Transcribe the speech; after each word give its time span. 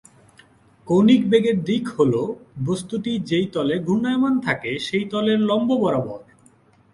কৌণিক 0.87 1.21
বেগের 1.29 1.57
দিক 1.63 1.83
হলো 1.89 2.21
বস্তুটি 2.65 3.11
যে 3.19 3.39
তলে 3.53 3.75
ঘূর্ণায়মান, 3.79 4.33
থাকে 4.39 4.71
সেই 4.79 5.05
তলের 5.09 5.39
লম্ব 5.39 5.69
বরাবর। 5.77 6.19